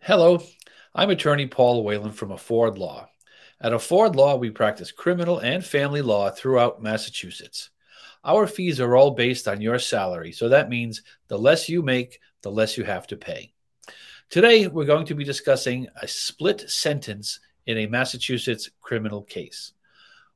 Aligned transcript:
Hello, 0.00 0.42
I'm 0.94 1.10
attorney 1.10 1.46
Paul 1.46 1.84
Whalen 1.84 2.12
from 2.12 2.30
Afford 2.30 2.78
Law. 2.78 3.08
At 3.60 3.72
Afford 3.72 4.16
Law, 4.16 4.36
we 4.36 4.50
practice 4.50 4.92
criminal 4.92 5.38
and 5.40 5.64
family 5.64 6.02
law 6.02 6.30
throughout 6.30 6.82
Massachusetts. 6.82 7.70
Our 8.24 8.46
fees 8.46 8.80
are 8.80 8.96
all 8.96 9.10
based 9.10 9.46
on 9.46 9.60
your 9.60 9.78
salary, 9.78 10.32
so 10.32 10.48
that 10.48 10.70
means 10.70 11.02
the 11.28 11.38
less 11.38 11.68
you 11.68 11.82
make, 11.82 12.18
the 12.42 12.50
less 12.50 12.78
you 12.78 12.84
have 12.84 13.06
to 13.08 13.16
pay. 13.16 13.52
Today, 14.30 14.66
we're 14.66 14.86
going 14.86 15.06
to 15.06 15.14
be 15.14 15.24
discussing 15.24 15.86
a 16.00 16.08
split 16.08 16.68
sentence 16.68 17.38
in 17.66 17.78
a 17.78 17.86
Massachusetts 17.86 18.70
criminal 18.80 19.22
case. 19.22 19.73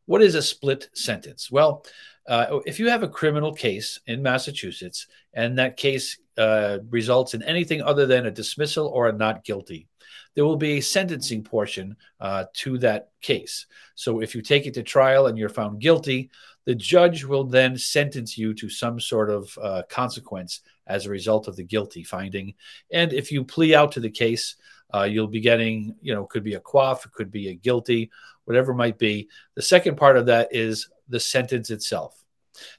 What 0.09 0.23
is 0.23 0.35
a 0.35 0.41
split 0.41 0.89
sentence? 0.95 1.51
Well, 1.51 1.85
uh, 2.27 2.61
if 2.65 2.81
you 2.81 2.89
have 2.89 3.03
a 3.03 3.09
criminal 3.09 3.53
case 3.53 4.01
in 4.07 4.23
Massachusetts 4.23 5.07
and 5.35 5.59
that 5.59 5.77
case 5.77 6.17
uh, 6.39 6.79
results 6.89 7.35
in 7.35 7.43
anything 7.43 7.83
other 7.83 8.07
than 8.07 8.25
a 8.25 8.31
dismissal 8.31 8.87
or 8.87 9.09
a 9.09 9.13
not 9.13 9.45
guilty, 9.45 9.87
there 10.35 10.47
will 10.47 10.57
be 10.57 10.79
a 10.79 10.81
sentencing 10.81 11.45
portion 11.45 11.95
uh, 12.21 12.45
to 12.55 12.79
that 12.79 13.11
case. 13.21 13.67
So 13.97 14.21
if 14.21 14.35
you 14.35 14.41
take 14.41 14.67
it 14.67 14.73
to 14.75 14.83
trial 14.83 15.27
and 15.27 15.37
you're 15.37 15.51
found 15.51 15.79
guilty, 15.79 16.31
the 16.65 16.75
judge 16.75 17.27
will 17.27 17.45
then 17.45 17.77
sentence 17.77 18.39
you 18.39 18.55
to 18.55 18.71
some 18.71 18.99
sort 18.99 19.29
of 19.29 19.59
uh, 19.61 19.83
consequence 19.91 20.63
as 20.87 21.05
a 21.05 21.11
result 21.11 21.49
of 21.49 21.57
the 21.57 21.65
guilty 21.65 22.03
finding. 22.03 22.55
And 22.91 23.13
if 23.13 23.31
you 23.31 23.45
plea 23.45 23.75
out 23.75 23.93
to 23.93 24.01
the 24.01 24.09
case, 24.09 24.57
uh, 24.95 25.05
you'll 25.05 25.27
be 25.27 25.41
getting, 25.41 25.95
you 26.01 26.15
know, 26.15 26.25
could 26.25 26.45
be 26.45 26.55
a 26.55 26.61
CWOF, 26.61 27.07
it 27.07 27.13
could 27.13 27.31
be 27.31 27.49
a 27.49 27.55
guilty, 27.55 28.11
whatever 28.45 28.73
might 28.73 28.99
be. 28.99 29.29
The 29.55 29.63
second 29.63 29.97
part 29.97 30.17
of 30.17 30.27
that 30.27 30.49
is 30.51 30.89
the 31.09 31.21
sentence 31.21 31.71
itself. 31.71 32.23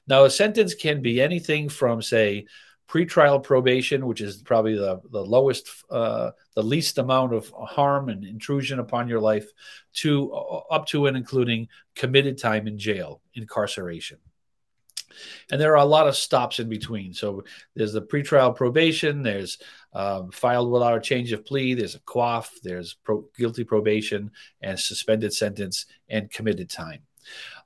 Now, 0.06 0.24
a 0.24 0.30
sentence 0.30 0.74
can 0.74 1.02
be 1.02 1.20
anything 1.20 1.68
from, 1.68 2.02
say, 2.02 2.46
pretrial 2.88 3.42
probation, 3.42 4.06
which 4.06 4.20
is 4.20 4.42
probably 4.42 4.74
the, 4.74 5.00
the 5.10 5.24
lowest, 5.24 5.68
uh, 5.90 6.32
the 6.54 6.62
least 6.62 6.98
amount 6.98 7.32
of 7.32 7.48
harm 7.50 8.08
and 8.08 8.24
intrusion 8.24 8.80
upon 8.80 9.08
your 9.08 9.20
life, 9.20 9.48
to 9.94 10.32
uh, 10.32 10.58
up 10.70 10.86
to 10.86 11.06
and 11.06 11.16
including 11.16 11.68
committed 11.94 12.36
time 12.36 12.66
in 12.66 12.76
jail, 12.76 13.22
incarceration. 13.34 14.18
And 15.50 15.60
there 15.60 15.72
are 15.72 15.82
a 15.82 15.84
lot 15.84 16.08
of 16.08 16.16
stops 16.16 16.60
in 16.60 16.68
between. 16.68 17.12
So 17.14 17.44
there's 17.74 17.92
the 17.92 18.02
pretrial 18.02 18.54
probation, 18.54 19.22
there's 19.22 19.58
um, 19.92 20.30
filed 20.30 20.70
without 20.70 20.96
a 20.96 21.00
change 21.00 21.32
of 21.32 21.44
plea, 21.44 21.74
there's 21.74 21.94
a 21.94 22.00
CWOF, 22.00 22.48
there's 22.62 22.94
pro- 22.94 23.24
guilty 23.36 23.64
probation 23.64 24.30
and 24.60 24.78
suspended 24.78 25.32
sentence 25.32 25.86
and 26.08 26.30
committed 26.30 26.70
time. 26.70 27.02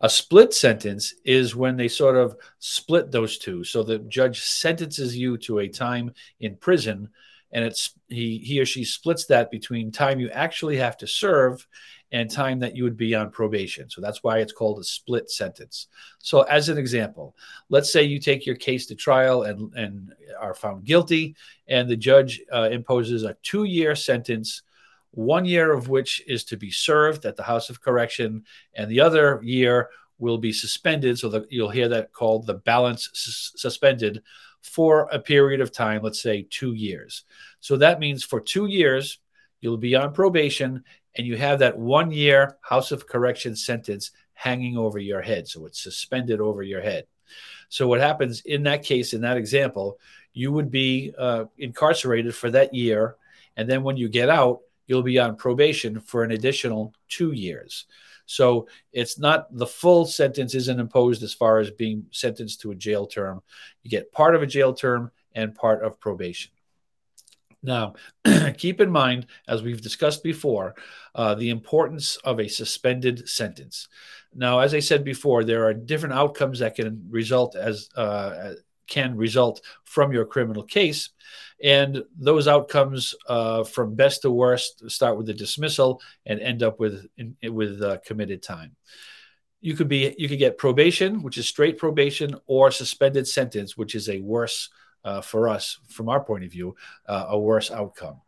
A 0.01 0.11
split 0.11 0.53
sentence 0.53 1.15
is 1.25 1.57
when 1.57 1.77
they 1.77 1.89
sort 1.89 2.17
of 2.17 2.37
split 2.59 3.11
those 3.11 3.39
two. 3.39 3.65
So 3.65 3.83
the 3.83 3.99
judge 4.01 4.41
sentences 4.41 5.17
you 5.17 5.39
to 5.39 5.61
a 5.61 5.69
time 5.69 6.13
in 6.41 6.57
prison, 6.57 7.11
and 7.53 7.65
it's 7.65 7.95
he 8.09 8.39
he 8.39 8.61
or 8.61 8.67
she 8.67 8.85
splits 8.85 9.27
that 9.27 9.51
between 9.51 9.93
time 9.93 10.19
you 10.19 10.29
actually 10.31 10.77
have 10.77 10.97
to 10.99 11.07
serve 11.07 11.67
and 12.15 12.31
time 12.31 12.61
that 12.61 12.77
you 12.77 12.85
would 12.85 12.97
be 12.97 13.13
on 13.13 13.29
probation. 13.29 13.91
So 13.91 14.01
that's 14.01 14.23
why 14.23 14.39
it's 14.39 14.53
called 14.53 14.79
a 14.79 14.85
split 14.85 15.29
sentence. 15.29 15.89
So 16.21 16.43
as 16.43 16.69
an 16.69 16.79
example, 16.79 17.35
let's 17.71 17.93
say 17.93 18.05
you 18.05 18.21
take 18.21 18.47
your 18.47 18.55
case 18.55 18.87
to 18.87 18.95
trial 18.95 19.43
and 19.43 19.75
and 19.75 20.15
are 20.41 20.55
found 20.55 20.85
guilty, 20.85 21.35
and 21.67 21.89
the 21.89 21.97
judge 21.97 22.41
uh, 22.53 22.69
imposes 22.71 23.25
a 23.25 23.37
two 23.43 23.65
year 23.65 23.97
sentence 23.97 24.63
one 25.11 25.45
year 25.45 25.73
of 25.73 25.89
which 25.89 26.23
is 26.27 26.45
to 26.45 26.57
be 26.57 26.71
served 26.71 27.25
at 27.25 27.37
the 27.37 27.43
House 27.43 27.69
of 27.69 27.81
Correction, 27.81 28.45
and 28.75 28.89
the 28.89 29.01
other 29.01 29.41
year 29.43 29.91
will 30.19 30.39
be 30.39 30.53
suspended. 30.53 31.19
So 31.19 31.29
that 31.31 31.51
you'll 31.51 31.69
hear 31.69 31.89
that 31.89 32.13
called 32.13 32.47
the 32.47 32.55
balance 32.55 33.11
suspended 33.57 34.23
for 34.63 35.09
a 35.11 35.19
period 35.19 35.61
of 35.61 35.73
time, 35.73 36.03
let's 36.03 36.23
say 36.23 36.47
two 36.49 36.75
years. 36.75 37.25
So 37.59 37.77
that 37.79 37.99
means 37.99 38.23
for 38.23 38.41
two 38.41 38.67
years, 38.67 39.19
you'll 39.61 39.79
be 39.79 39.97
on 39.97 40.13
probation 40.13 40.85
and 41.17 41.27
you 41.27 41.37
have 41.37 41.61
that 41.61 41.79
one 41.79 42.11
year 42.11 42.57
House 42.61 42.93
of 42.93 43.07
Correction 43.07 43.57
sentence 43.57 44.11
hanging 44.33 44.77
over 44.77 44.99
your 44.99 45.23
head. 45.23 45.49
So 45.49 45.67
it's 45.67 45.81
suspended 45.81 46.41
over 46.41 46.63
your 46.63 46.83
head. 46.83 47.07
So 47.69 47.89
what 47.89 48.01
happens 48.01 48.43
in 48.43 48.65
that 48.65 48.83
case, 48.83 49.15
in 49.15 49.21
that 49.23 49.37
example, 49.37 49.99
you 50.33 50.53
would 50.53 50.71
be 50.71 51.15
uh, 51.17 51.45
incarcerated 51.59 52.35
for 52.35 52.51
that 52.51 52.75
year. 52.75 53.17
And 53.57 53.69
then 53.69 53.83
when 53.83 53.97
you 53.97 54.09
get 54.09 54.29
out, 54.29 54.61
you'll 54.87 55.03
be 55.03 55.19
on 55.19 55.37
probation 55.37 56.01
for 56.01 56.25
an 56.25 56.33
additional 56.33 56.93
two 57.09 57.33
years. 57.33 57.87
So 58.27 58.69
it's 58.93 59.19
not 59.19 59.55
the 59.57 59.67
full 59.67 60.07
sentence 60.07 60.55
isn't 60.55 60.81
imposed 60.81 61.23
as 61.23 61.35
far 61.35 61.59
as 61.59 61.71
being 61.71 62.07
sentenced 62.11 62.61
to 62.63 62.71
a 62.71 62.75
jail 62.75 63.07
term. 63.07 63.43
You 63.83 63.91
get 63.91 64.13
part 64.13 64.35
of 64.35 64.43
a 64.43 64.47
jail 64.47 64.75
term 64.75 65.11
and 65.35 65.55
part 65.55 65.83
of 65.83 66.01
probation. 66.01 66.51
Now, 67.65 67.95
keep 68.59 68.81
in 68.81 68.91
mind, 68.91 69.27
as 69.49 69.63
we've 69.63 69.81
discussed 69.81 70.23
before, 70.23 70.75
uh, 71.15 71.35
the 71.35 71.51
importance 71.51 72.17
of 72.17 72.39
a 72.39 72.47
suspended 72.47 73.29
sentence. 73.29 73.89
Now, 74.35 74.61
as 74.61 74.75
I 74.75 74.81
said 74.81 75.03
before, 75.03 75.43
there 75.43 75.65
are 75.65 75.75
different 75.75 76.15
outcomes 76.15 76.59
that 76.59 76.75
can 76.75 77.07
result 77.09 77.57
as 77.57 77.89
uh, 77.97 78.53
can 78.87 79.17
result 79.17 79.63
from 79.85 80.13
your 80.13 80.27
criminal 80.27 80.63
case. 80.63 81.09
And 81.63 82.05
those 82.19 82.47
outcomes 82.47 83.15
uh, 83.29 83.65
from 83.65 83.95
best 83.95 84.23
to 84.23 84.31
worst 84.31 84.91
start 84.91 85.17
with 85.17 85.27
the 85.27 85.33
dismissal 85.33 86.03
and 86.27 86.41
end 86.41 86.63
up 86.63 86.79
with 86.79 87.07
with 87.43 87.81
uh, 87.81 87.99
committed 88.05 88.43
time. 88.43 88.77
You 89.63 89.75
could 89.75 89.89
be 89.89 90.15
you 90.19 90.29
could 90.29 90.39
get 90.39 90.59
probation, 90.59 91.23
which 91.23 91.39
is 91.39 91.49
straight 91.49 91.79
probation, 91.79 92.35
or 92.47 92.71
suspended 92.71 93.27
sentence, 93.27 93.75
which 93.79 93.95
is 93.95 94.11
a 94.11 94.21
worse 94.21 94.69
uh, 95.05 95.21
for 95.21 95.49
us 95.49 95.79
from 95.89 96.09
our 96.09 96.21
point 96.21 96.45
of 96.45 96.53
view, 96.53 96.75
uh, 97.07 97.27
a 97.29 97.39
worse 97.39 97.71
outcome. 97.71 98.21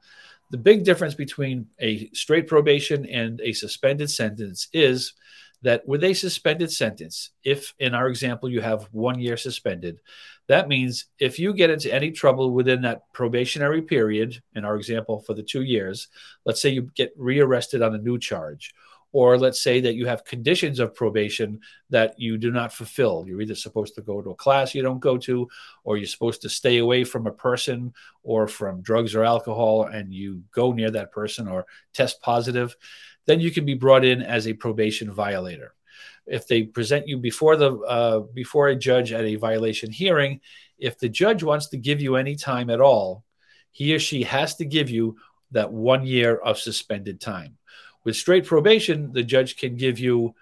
The 0.51 0.59
big 0.59 0.85
difference 0.85 1.15
between 1.15 1.67
a 1.81 2.09
straight 2.13 2.47
probation 2.47 3.07
and 3.07 3.41
a 3.41 3.53
suspended 3.53 4.11
sentence 4.11 4.69
is 4.73 5.15
that 5.63 5.87
with 5.89 6.05
a 6.05 6.15
suspended 6.15 6.71
sentence, 6.71 7.31
if 7.43 7.75
in 7.79 7.95
our 7.95 8.09
example 8.09 8.49
you 8.49 8.61
have 8.61 8.89
one 8.93 9.19
year 9.19 9.37
suspended, 9.37 10.01
that 10.47 10.69
means 10.69 11.07
if 11.19 11.39
you 11.39 11.53
get 11.53 11.71
into 11.71 11.93
any 11.93 12.13
trouble 12.13 12.53
within 12.53 12.83
that 12.83 13.13
probationary 13.13 13.83
period, 13.83 14.41
in 14.55 14.65
our 14.65 14.77
example 14.77 15.21
for 15.21 15.35
the 15.35 15.43
two 15.43 15.63
years, 15.63 16.09
let's 16.45 16.63
say 16.63 16.69
you 16.69 16.91
get 16.95 17.13
rearrested 17.17 17.83
on 17.83 17.95
a 17.95 17.99
new 17.99 18.19
charge, 18.19 18.75
or 19.13 19.39
let's 19.39 19.63
say 19.63 19.81
that 19.81 19.95
you 19.95 20.07
have 20.07 20.25
conditions 20.25 20.79
of 20.79 20.95
probation 20.95 21.61
that 21.91 22.19
you 22.19 22.37
do 22.37 22.51
not 22.51 22.73
fulfill. 22.73 23.25
You're 23.27 23.41
either 23.41 23.55
supposed 23.55 23.95
to 23.95 24.03
go 24.03 24.21
to 24.21 24.31
a 24.31 24.35
class 24.35 24.75
you 24.75 24.83
don't 24.83 25.01
go 25.01 25.17
to, 25.19 25.49
or 25.85 25.97
you're 25.97 26.07
supposed 26.07 26.43
to 26.43 26.49
stay 26.49 26.79
away 26.79 27.05
from 27.05 27.27
a 27.27 27.33
person 27.33 27.95
or 28.23 28.47
from 28.47 28.83
drugs 28.83 29.15
or 29.15 29.25
alcohol, 29.25 29.85
and 29.85 30.13
you 30.13 30.43
go 30.53 30.73
near 30.73 30.91
that 30.91 31.13
person 31.13 31.49
or 31.49 31.67
test 31.95 32.21
positive 32.21 32.77
then 33.27 33.41
you 33.41 33.51
can 33.51 33.65
be 33.65 33.75
brought 33.75 34.05
in 34.05 34.23
as 34.23 34.47
a 34.47 34.55
probation 34.55 35.13
violator. 35.13 35.75
If 36.27 36.49
they 36.49 36.63
present 36.63 37.07
you 37.07 37.19
before 37.19 37.57
the 37.57 37.77
uh, 37.79 38.21
before 38.21 38.69
a 38.69 38.77
judge 38.77 39.13
at 39.13 39.25
a 39.25 39.37
violation 39.37 39.93
hearing, 39.93 40.41
if 40.79 40.99
the 40.99 41.09
judge 41.09 41.43
wants 41.43 41.69
to 41.69 41.77
give 41.77 42.01
you 42.01 42.17
any 42.17 42.35
time 42.35 42.71
at 42.71 42.81
all, 42.81 43.25
he 43.71 43.95
or 43.95 43.99
she 43.99 44.25
has 44.25 44.57
to 44.57 44.65
give 44.65 44.91
you 44.91 45.17
that 45.53 45.73
one 45.73 46.05
year 46.05 46.37
of 46.37 46.59
suspended 46.59 47.21
time. 47.21 47.59
With 48.07 48.15
straight 48.15 48.47
probation, 48.47 49.13
the 49.13 49.25
judge 49.25 49.57
can 49.57 49.75
give 49.75 49.99
you 49.99 50.37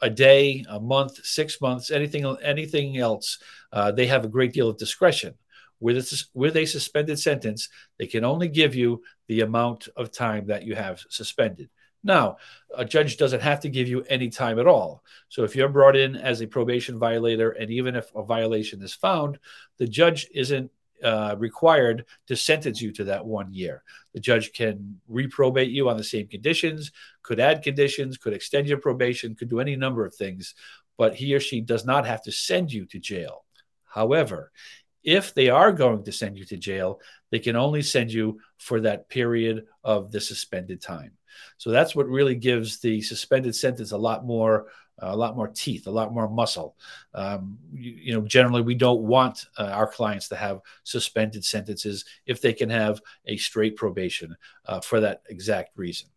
a 0.00 0.10
day, 0.10 0.64
a 0.68 0.80
month, 0.80 1.24
six 1.24 1.60
months, 1.60 1.92
anything 1.92 2.26
anything 2.42 2.98
else. 2.98 3.38
Uh, 3.72 3.92
they 3.92 4.08
have 4.08 4.24
a 4.24 4.28
great 4.28 4.52
deal 4.52 4.68
of 4.68 4.76
discretion. 4.76 5.34
With 5.78 5.98
a, 5.98 6.24
with 6.34 6.56
a 6.56 6.66
suspended 6.66 7.20
sentence, 7.20 7.68
they 7.96 8.08
can 8.08 8.24
only 8.24 8.48
give 8.48 8.74
you 8.74 9.04
the 9.28 9.42
amount 9.42 9.86
of 9.96 10.10
time 10.10 10.48
that 10.48 10.64
you 10.64 10.74
have 10.74 11.04
suspended. 11.10 11.70
Now, 12.02 12.38
a 12.76 12.84
judge 12.84 13.18
doesn't 13.18 13.42
have 13.42 13.60
to 13.60 13.68
give 13.68 13.86
you 13.86 14.02
any 14.08 14.28
time 14.28 14.58
at 14.58 14.66
all. 14.66 15.04
So 15.28 15.44
if 15.44 15.54
you're 15.54 15.68
brought 15.68 15.94
in 15.94 16.16
as 16.16 16.40
a 16.40 16.48
probation 16.48 16.98
violator, 16.98 17.50
and 17.52 17.70
even 17.70 17.94
if 17.94 18.12
a 18.16 18.24
violation 18.24 18.82
is 18.82 18.94
found, 18.94 19.38
the 19.78 19.86
judge 19.86 20.26
isn't 20.34 20.72
uh, 21.02 21.36
required 21.38 22.04
to 22.26 22.36
sentence 22.36 22.80
you 22.80 22.92
to 22.92 23.04
that 23.04 23.24
one 23.24 23.52
year. 23.52 23.82
The 24.14 24.20
judge 24.20 24.52
can 24.52 25.00
reprobate 25.08 25.70
you 25.70 25.88
on 25.88 25.96
the 25.96 26.04
same 26.04 26.28
conditions, 26.28 26.92
could 27.22 27.40
add 27.40 27.62
conditions, 27.62 28.18
could 28.18 28.32
extend 28.32 28.68
your 28.68 28.78
probation, 28.78 29.34
could 29.34 29.48
do 29.48 29.60
any 29.60 29.76
number 29.76 30.04
of 30.04 30.14
things, 30.14 30.54
but 30.98 31.14
he 31.14 31.34
or 31.34 31.40
she 31.40 31.60
does 31.60 31.84
not 31.84 32.06
have 32.06 32.22
to 32.24 32.32
send 32.32 32.72
you 32.72 32.86
to 32.86 32.98
jail. 32.98 33.44
However, 33.84 34.52
if 35.02 35.34
they 35.34 35.48
are 35.48 35.72
going 35.72 36.04
to 36.04 36.12
send 36.12 36.36
you 36.36 36.44
to 36.46 36.56
jail, 36.56 37.00
they 37.30 37.38
can 37.38 37.56
only 37.56 37.82
send 37.82 38.12
you 38.12 38.40
for 38.58 38.80
that 38.80 39.08
period 39.08 39.64
of 39.82 40.12
the 40.12 40.20
suspended 40.20 40.80
time. 40.82 41.12
So 41.56 41.70
that's 41.70 41.94
what 41.94 42.08
really 42.08 42.34
gives 42.34 42.80
the 42.80 43.00
suspended 43.00 43.54
sentence 43.54 43.92
a 43.92 43.98
lot 43.98 44.26
more 44.26 44.66
a 45.02 45.16
lot 45.16 45.36
more 45.36 45.48
teeth, 45.48 45.86
a 45.86 45.90
lot 45.90 46.12
more 46.12 46.28
muscle. 46.28 46.76
Um, 47.14 47.58
you, 47.72 47.92
you, 47.92 48.12
know, 48.12 48.20
generally 48.22 48.62
we 48.62 48.74
don't 48.74 49.02
want 49.02 49.46
uh, 49.58 49.70
our 49.72 49.86
clients 49.86 50.28
to 50.28 50.36
have 50.36 50.60
suspended 50.84 51.44
sentences 51.44 52.04
if 52.26 52.40
they 52.40 52.52
can 52.52 52.70
have 52.70 53.00
a 53.26 53.36
straight 53.36 53.76
probation 53.76 54.36
uh, 54.66 54.80
for 54.80 55.00
that 55.00 55.22
exact 55.28 55.76
reason. 55.76 56.08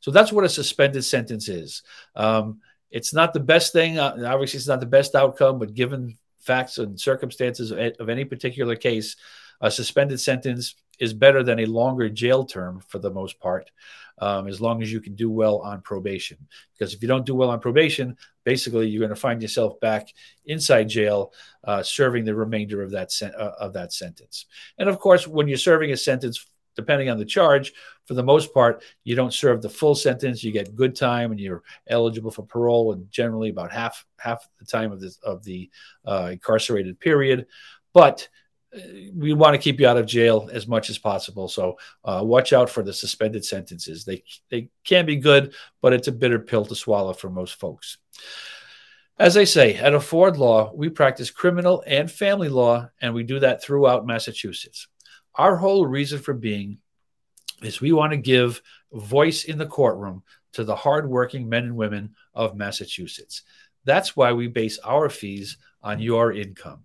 So 0.00 0.10
that's 0.10 0.32
what 0.32 0.44
a 0.44 0.48
suspended 0.48 1.04
sentence 1.04 1.48
is. 1.48 1.82
Um, 2.16 2.60
it's 2.90 3.14
not 3.14 3.32
the 3.32 3.40
best 3.40 3.72
thing. 3.72 3.98
Uh, 3.98 4.24
obviously, 4.26 4.58
it's 4.58 4.68
not 4.68 4.80
the 4.80 4.86
best 4.86 5.14
outcome, 5.14 5.58
but 5.58 5.74
given 5.74 6.18
facts 6.40 6.78
and 6.78 6.98
circumstances 6.98 7.70
of 7.70 8.08
any 8.08 8.24
particular 8.24 8.74
case, 8.74 9.16
A 9.60 9.70
suspended 9.70 10.20
sentence 10.20 10.74
is 10.98 11.14
better 11.14 11.42
than 11.42 11.60
a 11.60 11.66
longer 11.66 12.08
jail 12.08 12.44
term 12.44 12.80
for 12.88 12.98
the 12.98 13.10
most 13.10 13.40
part, 13.40 13.70
um, 14.18 14.46
as 14.46 14.60
long 14.60 14.82
as 14.82 14.92
you 14.92 15.00
can 15.00 15.14
do 15.14 15.30
well 15.30 15.58
on 15.58 15.80
probation. 15.80 16.36
Because 16.72 16.94
if 16.94 17.02
you 17.02 17.08
don't 17.08 17.26
do 17.26 17.34
well 17.34 17.50
on 17.50 17.60
probation, 17.60 18.16
basically 18.44 18.88
you're 18.88 19.00
going 19.00 19.08
to 19.08 19.16
find 19.16 19.40
yourself 19.40 19.80
back 19.80 20.08
inside 20.44 20.88
jail, 20.88 21.32
uh, 21.64 21.82
serving 21.82 22.24
the 22.24 22.34
remainder 22.34 22.82
of 22.82 22.90
that 22.90 23.10
sen- 23.10 23.34
uh, 23.36 23.54
of 23.58 23.72
that 23.72 23.92
sentence. 23.92 24.46
And 24.78 24.88
of 24.88 24.98
course, 24.98 25.26
when 25.26 25.48
you're 25.48 25.58
serving 25.58 25.90
a 25.92 25.96
sentence 25.96 26.46
depending 26.76 27.10
on 27.10 27.18
the 27.18 27.24
charge, 27.24 27.72
for 28.06 28.14
the 28.14 28.22
most 28.22 28.54
part, 28.54 28.82
you 29.04 29.14
don't 29.14 29.34
serve 29.34 29.60
the 29.60 29.68
full 29.68 29.94
sentence. 29.94 30.42
You 30.42 30.52
get 30.52 30.74
good 30.74 30.96
time, 30.96 31.30
and 31.30 31.40
you're 31.40 31.62
eligible 31.88 32.30
for 32.30 32.42
parole, 32.42 32.92
and 32.92 33.10
generally 33.10 33.50
about 33.50 33.72
half 33.72 34.04
half 34.18 34.48
the 34.58 34.64
time 34.64 34.92
of 34.92 35.00
the 35.00 35.14
of 35.22 35.44
the 35.44 35.70
uh, 36.04 36.28
incarcerated 36.32 36.98
period. 37.00 37.46
But 37.92 38.28
we 39.14 39.32
want 39.32 39.54
to 39.54 39.60
keep 39.60 39.80
you 39.80 39.88
out 39.88 39.96
of 39.96 40.06
jail 40.06 40.48
as 40.52 40.68
much 40.68 40.90
as 40.90 40.98
possible. 40.98 41.48
So 41.48 41.78
uh, 42.04 42.20
watch 42.22 42.52
out 42.52 42.70
for 42.70 42.82
the 42.82 42.92
suspended 42.92 43.44
sentences. 43.44 44.04
They 44.04 44.22
they 44.48 44.68
can 44.84 45.06
be 45.06 45.16
good, 45.16 45.54
but 45.80 45.92
it's 45.92 46.08
a 46.08 46.12
bitter 46.12 46.38
pill 46.38 46.64
to 46.64 46.74
swallow 46.74 47.12
for 47.12 47.30
most 47.30 47.54
folks. 47.54 47.98
As 49.18 49.36
I 49.36 49.44
say, 49.44 49.74
at 49.74 49.92
Afford 49.92 50.38
Law, 50.38 50.72
we 50.74 50.88
practice 50.88 51.30
criminal 51.30 51.82
and 51.86 52.10
family 52.10 52.48
law, 52.48 52.88
and 53.02 53.12
we 53.12 53.22
do 53.22 53.38
that 53.40 53.62
throughout 53.62 54.06
Massachusetts. 54.06 54.88
Our 55.34 55.56
whole 55.56 55.84
reason 55.84 56.20
for 56.20 56.32
being 56.32 56.78
is 57.62 57.80
we 57.80 57.92
want 57.92 58.12
to 58.12 58.16
give 58.16 58.62
voice 58.92 59.44
in 59.44 59.58
the 59.58 59.66
courtroom 59.66 60.22
to 60.52 60.64
the 60.64 60.74
hardworking 60.74 61.48
men 61.48 61.64
and 61.64 61.76
women 61.76 62.14
of 62.34 62.56
Massachusetts. 62.56 63.42
That's 63.84 64.16
why 64.16 64.32
we 64.32 64.46
base 64.48 64.78
our 64.78 65.08
fees 65.08 65.58
on 65.82 66.00
your 66.00 66.32
income. 66.32 66.84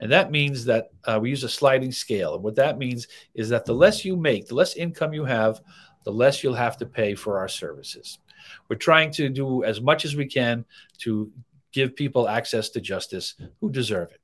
And 0.00 0.10
that 0.12 0.30
means 0.30 0.64
that 0.64 0.90
uh, 1.04 1.18
we 1.20 1.30
use 1.30 1.44
a 1.44 1.48
sliding 1.48 1.92
scale. 1.92 2.34
And 2.34 2.42
what 2.42 2.56
that 2.56 2.78
means 2.78 3.06
is 3.34 3.48
that 3.50 3.64
the 3.64 3.74
less 3.74 4.04
you 4.04 4.16
make, 4.16 4.48
the 4.48 4.54
less 4.54 4.76
income 4.76 5.14
you 5.14 5.24
have, 5.24 5.60
the 6.04 6.12
less 6.12 6.42
you'll 6.42 6.54
have 6.54 6.76
to 6.78 6.86
pay 6.86 7.14
for 7.14 7.38
our 7.38 7.48
services. 7.48 8.18
We're 8.68 8.76
trying 8.76 9.10
to 9.12 9.28
do 9.28 9.64
as 9.64 9.80
much 9.80 10.04
as 10.04 10.16
we 10.16 10.26
can 10.26 10.64
to 10.98 11.30
give 11.72 11.96
people 11.96 12.28
access 12.28 12.70
to 12.70 12.80
justice 12.80 13.34
who 13.60 13.70
deserve 13.70 14.10
it. 14.12 14.20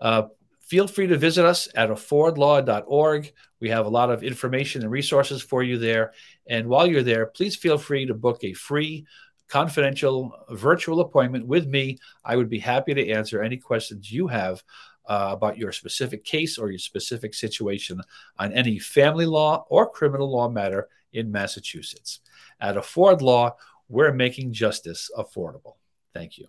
Uh, 0.00 0.22
feel 0.60 0.86
free 0.86 1.06
to 1.06 1.16
visit 1.16 1.44
us 1.44 1.68
at 1.74 1.90
affordlaw.org. 1.90 3.32
We 3.60 3.68
have 3.70 3.86
a 3.86 3.90
lot 3.90 4.10
of 4.10 4.22
information 4.22 4.82
and 4.82 4.90
resources 4.90 5.42
for 5.42 5.62
you 5.62 5.78
there. 5.78 6.12
And 6.46 6.68
while 6.68 6.86
you're 6.86 7.02
there, 7.02 7.26
please 7.26 7.56
feel 7.56 7.76
free 7.76 8.06
to 8.06 8.14
book 8.14 8.44
a 8.44 8.52
free, 8.52 9.06
confidential 9.50 10.32
virtual 10.50 11.00
appointment 11.00 11.46
with 11.46 11.66
me. 11.66 11.98
I 12.24 12.36
would 12.36 12.48
be 12.48 12.60
happy 12.60 12.94
to 12.94 13.10
answer 13.10 13.42
any 13.42 13.56
questions 13.56 14.10
you 14.10 14.28
have 14.28 14.62
uh, 15.06 15.30
about 15.32 15.58
your 15.58 15.72
specific 15.72 16.24
case 16.24 16.56
or 16.56 16.70
your 16.70 16.78
specific 16.78 17.34
situation 17.34 18.00
on 18.38 18.52
any 18.52 18.78
family 18.78 19.26
law 19.26 19.64
or 19.68 19.90
criminal 19.90 20.30
law 20.30 20.48
matter 20.48 20.88
in 21.12 21.32
Massachusetts. 21.32 22.20
At 22.60 22.76
Afford 22.76 23.20
Law, 23.22 23.56
we're 23.88 24.12
making 24.12 24.52
justice 24.52 25.10
affordable. 25.18 25.74
Thank 26.14 26.38
you. 26.38 26.46